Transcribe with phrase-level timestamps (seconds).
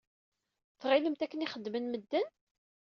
[0.81, 2.27] Tɣilemt akken i xeddmen medden?